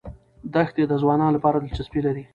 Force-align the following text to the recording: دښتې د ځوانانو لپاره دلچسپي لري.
دښتې 0.53 0.83
د 0.87 0.93
ځوانانو 1.01 1.35
لپاره 1.37 1.57
دلچسپي 1.59 1.99
لري. 2.07 2.23